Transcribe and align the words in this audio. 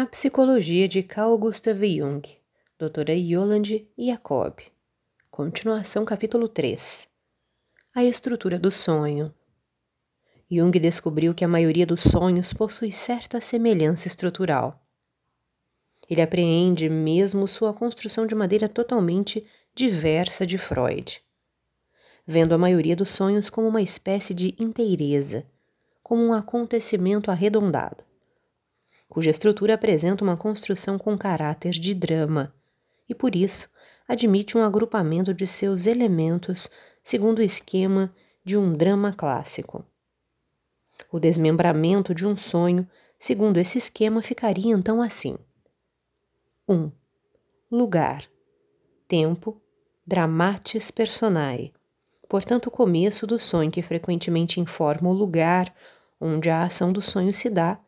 A 0.00 0.06
Psicologia 0.06 0.86
de 0.86 1.02
Carl 1.02 1.36
Gustav 1.36 1.82
Jung, 1.84 2.22
doutora 2.78 3.12
Yolande 3.12 3.88
Jacob. 3.98 4.60
Continuação 5.28 6.04
capítulo 6.04 6.46
3. 6.46 7.08
A 7.96 8.04
estrutura 8.04 8.60
do 8.60 8.70
sonho. 8.70 9.34
Jung 10.48 10.70
descobriu 10.78 11.34
que 11.34 11.44
a 11.44 11.48
maioria 11.48 11.84
dos 11.84 12.00
sonhos 12.00 12.52
possui 12.52 12.92
certa 12.92 13.40
semelhança 13.40 14.06
estrutural. 14.06 14.80
Ele 16.08 16.22
apreende 16.22 16.88
mesmo 16.88 17.48
sua 17.48 17.74
construção 17.74 18.24
de 18.24 18.36
maneira 18.36 18.68
totalmente 18.68 19.44
diversa 19.74 20.46
de 20.46 20.56
Freud, 20.58 21.20
vendo 22.24 22.54
a 22.54 22.58
maioria 22.58 22.94
dos 22.94 23.10
sonhos 23.10 23.50
como 23.50 23.66
uma 23.66 23.82
espécie 23.82 24.32
de 24.32 24.54
inteireza, 24.60 25.44
como 26.04 26.24
um 26.24 26.32
acontecimento 26.32 27.32
arredondado 27.32 28.06
cuja 29.18 29.30
estrutura 29.30 29.74
apresenta 29.74 30.22
uma 30.22 30.36
construção 30.36 30.96
com 30.96 31.18
caráter 31.18 31.72
de 31.72 31.92
drama 31.92 32.54
e, 33.08 33.14
por 33.16 33.34
isso, 33.34 33.68
admite 34.06 34.56
um 34.56 34.62
agrupamento 34.62 35.34
de 35.34 35.44
seus 35.44 35.88
elementos 35.88 36.70
segundo 37.02 37.40
o 37.40 37.42
esquema 37.42 38.14
de 38.44 38.56
um 38.56 38.72
drama 38.72 39.12
clássico. 39.12 39.84
O 41.10 41.18
desmembramento 41.18 42.14
de 42.14 42.24
um 42.24 42.36
sonho, 42.36 42.88
segundo 43.18 43.56
esse 43.56 43.76
esquema, 43.76 44.22
ficaria 44.22 44.72
então 44.72 45.02
assim: 45.02 45.36
1. 46.68 46.74
Um, 46.76 46.92
lugar, 47.72 48.22
tempo, 49.08 49.60
dramatis 50.06 50.92
personae. 50.92 51.72
Portanto, 52.28 52.66
o 52.66 52.70
começo 52.70 53.26
do 53.26 53.36
sonho 53.40 53.68
que 53.68 53.82
frequentemente 53.82 54.60
informa 54.60 55.10
o 55.10 55.12
lugar 55.12 55.74
onde 56.20 56.48
a 56.48 56.62
ação 56.62 56.92
do 56.92 57.02
sonho 57.02 57.34
se 57.34 57.50
dá 57.50 57.80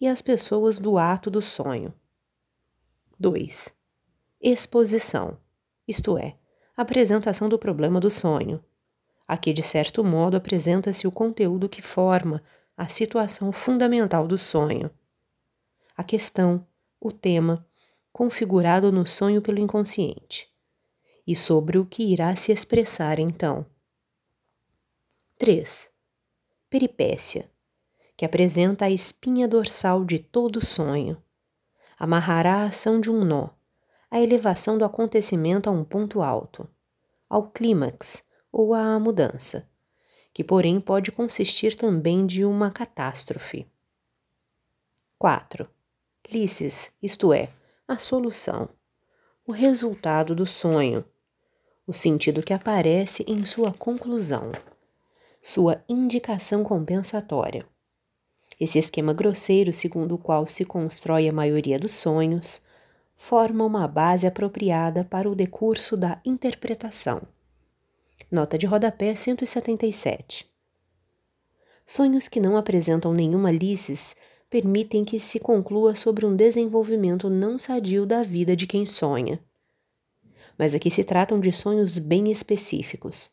e 0.00 0.06
as 0.06 0.22
pessoas 0.22 0.78
do 0.78 0.96
ato 0.98 1.30
do 1.30 1.42
sonho. 1.42 1.92
2. 3.18 3.74
Exposição, 4.40 5.38
isto 5.86 6.16
é, 6.16 6.36
apresentação 6.76 7.48
do 7.48 7.58
problema 7.58 7.98
do 7.98 8.10
sonho. 8.10 8.62
Aqui, 9.26 9.52
de 9.52 9.62
certo 9.62 10.04
modo, 10.04 10.36
apresenta-se 10.36 11.06
o 11.06 11.12
conteúdo 11.12 11.68
que 11.68 11.82
forma 11.82 12.42
a 12.76 12.88
situação 12.88 13.50
fundamental 13.50 14.28
do 14.28 14.38
sonho. 14.38 14.90
A 15.96 16.04
questão, 16.04 16.64
o 17.00 17.10
tema, 17.10 17.66
configurado 18.12 18.92
no 18.92 19.04
sonho 19.06 19.42
pelo 19.42 19.58
inconsciente, 19.58 20.48
e 21.26 21.34
sobre 21.34 21.76
o 21.76 21.84
que 21.84 22.04
irá 22.04 22.34
se 22.36 22.52
expressar 22.52 23.18
então. 23.18 23.66
3. 25.36 25.90
Peripécia 26.70 27.50
que 28.18 28.24
apresenta 28.24 28.86
a 28.86 28.90
espinha 28.90 29.46
dorsal 29.46 30.04
de 30.04 30.18
todo 30.18 30.64
sonho. 30.64 31.22
Amarrará 31.96 32.56
a 32.56 32.64
ação 32.64 33.00
de 33.00 33.08
um 33.12 33.20
nó, 33.20 33.50
a 34.10 34.20
elevação 34.20 34.76
do 34.76 34.84
acontecimento 34.84 35.70
a 35.70 35.72
um 35.72 35.84
ponto 35.84 36.20
alto, 36.20 36.68
ao 37.30 37.48
clímax 37.48 38.24
ou 38.50 38.74
à 38.74 38.98
mudança, 38.98 39.70
que 40.34 40.42
porém 40.42 40.80
pode 40.80 41.12
consistir 41.12 41.76
também 41.76 42.26
de 42.26 42.44
uma 42.44 42.72
catástrofe. 42.72 43.68
4. 45.16 45.70
Lices, 46.28 46.90
isto 47.00 47.32
é, 47.32 47.52
a 47.86 47.98
solução, 47.98 48.68
o 49.46 49.52
resultado 49.52 50.34
do 50.34 50.44
sonho, 50.44 51.04
o 51.86 51.92
sentido 51.92 52.42
que 52.42 52.52
aparece 52.52 53.24
em 53.28 53.44
sua 53.44 53.72
conclusão, 53.72 54.50
sua 55.40 55.84
indicação 55.88 56.64
compensatória 56.64 57.64
esse 58.58 58.78
esquema 58.78 59.12
grosseiro 59.12 59.72
segundo 59.72 60.14
o 60.14 60.18
qual 60.18 60.46
se 60.46 60.64
constrói 60.64 61.28
a 61.28 61.32
maioria 61.32 61.78
dos 61.78 61.94
sonhos 61.94 62.62
forma 63.16 63.64
uma 63.64 63.86
base 63.88 64.26
apropriada 64.26 65.04
para 65.04 65.28
o 65.28 65.34
decurso 65.34 65.96
da 65.96 66.20
interpretação. 66.24 67.22
Nota 68.30 68.56
de 68.56 68.66
rodapé 68.66 69.14
177. 69.14 70.48
Sonhos 71.86 72.28
que 72.28 72.40
não 72.40 72.56
apresentam 72.56 73.12
nenhuma 73.12 73.50
lices 73.50 74.14
permitem 74.50 75.04
que 75.04 75.18
se 75.18 75.38
conclua 75.38 75.94
sobre 75.94 76.24
um 76.24 76.34
desenvolvimento 76.34 77.28
não 77.28 77.58
sadio 77.58 78.06
da 78.06 78.22
vida 78.22 78.54
de 78.54 78.66
quem 78.66 78.86
sonha. 78.86 79.40
Mas 80.58 80.74
aqui 80.74 80.90
se 80.90 81.04
tratam 81.04 81.40
de 81.40 81.52
sonhos 81.52 81.98
bem 81.98 82.30
específicos, 82.30 83.32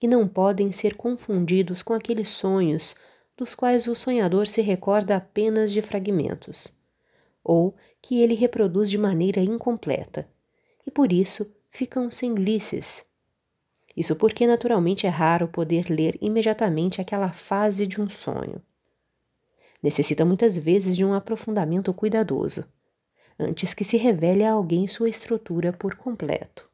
e 0.00 0.08
não 0.08 0.28
podem 0.28 0.70
ser 0.72 0.96
confundidos 0.96 1.82
com 1.82 1.92
aqueles 1.92 2.28
sonhos 2.28 2.94
dos 3.36 3.54
quais 3.54 3.86
o 3.86 3.94
sonhador 3.94 4.46
se 4.46 4.62
recorda 4.62 5.16
apenas 5.16 5.72
de 5.72 5.82
fragmentos, 5.82 6.72
ou 7.42 7.74
que 8.00 8.20
ele 8.22 8.34
reproduz 8.34 8.90
de 8.90 8.98
maneira 8.98 9.40
incompleta, 9.40 10.28
e 10.86 10.90
por 10.90 11.12
isso 11.12 11.52
ficam 11.70 12.10
sem 12.10 12.34
lices. 12.34 13.04
Isso 13.96 14.16
porque 14.16 14.46
naturalmente 14.46 15.06
é 15.06 15.10
raro 15.10 15.48
poder 15.48 15.88
ler 15.88 16.16
imediatamente 16.20 17.00
aquela 17.00 17.32
fase 17.32 17.86
de 17.86 18.00
um 18.00 18.08
sonho. 18.08 18.62
Necessita 19.82 20.24
muitas 20.24 20.56
vezes 20.56 20.96
de 20.96 21.04
um 21.04 21.12
aprofundamento 21.12 21.92
cuidadoso, 21.92 22.64
antes 23.38 23.74
que 23.74 23.84
se 23.84 23.96
revele 23.96 24.44
a 24.44 24.52
alguém 24.52 24.88
sua 24.88 25.08
estrutura 25.08 25.72
por 25.72 25.96
completo. 25.96 26.73